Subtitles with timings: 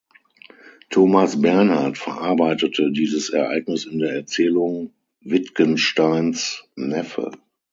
[0.89, 7.29] Thomas Bernhard verarbeitete dieses Ereignis in der Erzählung "Wittgensteins Neffe".